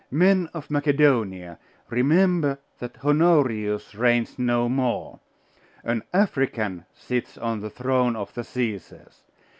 Men 0.09 0.49
of 0.55 0.71
Macedonia, 0.71 1.59
remember 1.91 2.57
that 2.79 3.05
Honorius 3.05 3.93
reigns 3.93 4.39
no 4.39 4.67
more! 4.67 5.19
An 5.83 6.01
African 6.11 6.85
sits 6.91 7.37
on 7.37 7.59
the 7.59 7.69
throne 7.69 8.15
of 8.15 8.33
the 8.33 8.43
Caesars! 8.43 9.21